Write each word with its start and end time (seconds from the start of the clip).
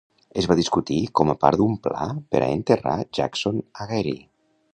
Es 0.43 0.45
va 0.51 0.55
discutir 0.59 0.97
com 1.19 1.33
a 1.33 1.35
part 1.45 1.61
d'un 1.61 1.77
pla 1.83 2.07
per 2.33 2.41
a 2.41 2.49
enterrar 2.55 2.97
Jackson 3.19 3.63
a 3.87 3.93
Gary. 3.95 4.19